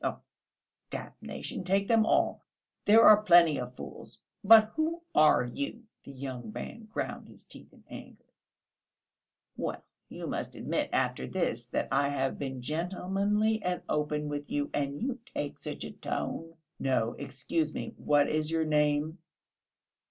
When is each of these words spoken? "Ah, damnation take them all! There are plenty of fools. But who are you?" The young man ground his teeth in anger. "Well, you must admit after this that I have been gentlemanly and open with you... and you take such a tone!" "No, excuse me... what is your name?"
"Ah, 0.03 0.19
damnation 0.89 1.63
take 1.63 1.87
them 1.87 2.07
all! 2.07 2.43
There 2.85 3.03
are 3.03 3.21
plenty 3.21 3.59
of 3.59 3.75
fools. 3.75 4.19
But 4.43 4.71
who 4.75 5.03
are 5.13 5.43
you?" 5.45 5.83
The 6.05 6.11
young 6.11 6.51
man 6.51 6.85
ground 6.85 7.27
his 7.27 7.43
teeth 7.43 7.71
in 7.71 7.83
anger. 7.87 8.23
"Well, 9.57 9.83
you 10.09 10.25
must 10.25 10.55
admit 10.55 10.89
after 10.91 11.27
this 11.27 11.67
that 11.67 11.87
I 11.91 12.09
have 12.09 12.39
been 12.39 12.63
gentlemanly 12.63 13.61
and 13.61 13.83
open 13.87 14.27
with 14.27 14.49
you... 14.49 14.71
and 14.73 14.99
you 14.99 15.19
take 15.35 15.59
such 15.59 15.83
a 15.83 15.91
tone!" 15.91 16.55
"No, 16.79 17.13
excuse 17.13 17.71
me... 17.71 17.93
what 17.95 18.27
is 18.27 18.49
your 18.49 18.65
name?" 18.65 19.19